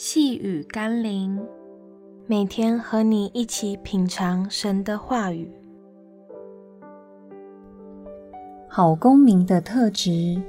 [0.00, 1.44] 细雨甘霖，
[2.28, 5.50] 每天和你一起品尝神的话语。
[8.68, 10.40] 好公民的特质。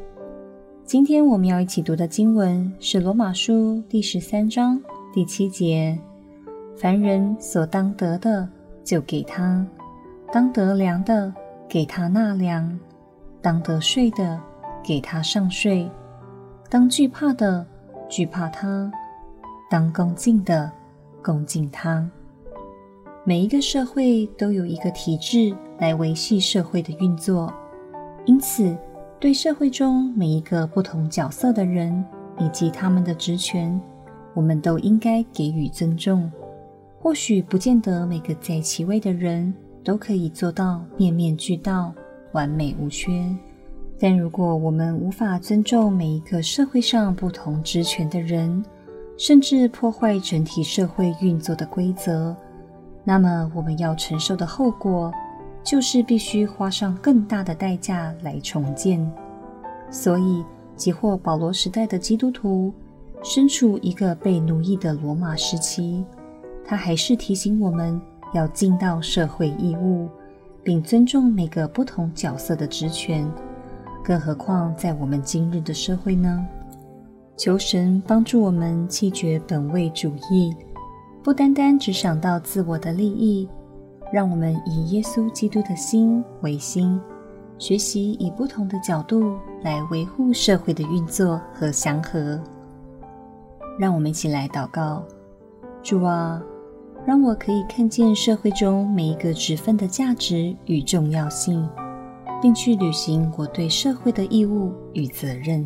[0.83, 4.79] 今天我们要一起读的经文是《罗马书》第十三章
[5.11, 5.97] 第七节
[6.77, 8.47] ：“凡人所当得的，
[8.83, 9.65] 就给他；
[10.31, 11.33] 当得粮的，
[11.67, 12.69] 给他纳粮；
[13.41, 14.39] 当得税的，
[14.83, 15.89] 给他上税；
[16.69, 17.65] 当惧怕的，
[18.07, 18.91] 惧怕他。”
[19.69, 20.71] 当恭敬的，
[21.23, 22.09] 恭敬他。
[23.23, 27.53] 每一个社会都有一个体制来维系社会的运作，
[28.25, 28.75] 因此，
[29.19, 32.03] 对社会中每一个不同角色的人
[32.39, 33.79] 以及他们的职权，
[34.33, 36.31] 我们都应该给予尊重。
[36.99, 41.93] 或许不见得每个在其位的人都可以做到面面俱到、
[42.31, 43.23] 完美无缺，
[43.99, 48.63] 但如果我们无法尊重每一个社会上不同职权的人，
[49.19, 52.33] 甚至破坏整体社会运作的规则，
[53.03, 55.11] 那么我们要承受的后果，
[55.61, 59.05] 就是必须花上更大的代价来重建。
[59.91, 60.41] 所以，
[60.77, 62.73] 即或保罗时代的基督徒
[63.21, 66.05] 身处一个被奴役的罗马时期，
[66.63, 67.99] 他还是提醒我们
[68.33, 70.07] 要尽到社会义务，
[70.63, 73.29] 并尊重每个不同角色的职权。
[74.01, 76.47] 更何况在我们今日的社会呢？
[77.39, 80.53] 求神帮助我们弃绝本位主义，
[81.23, 83.47] 不单单只想到自我的利益，
[84.11, 86.99] 让我们以耶稣基督的心为心，
[87.57, 92.37] 学习以不同的角度来维护社会的运作和祥和。
[93.79, 95.01] 让我们一起来祷告：
[95.81, 96.43] 主啊，
[97.05, 101.65] 让我可以看见社会中每一个职分的价值与重要性，
[102.41, 105.65] 并去履行我对社会的义务与责任。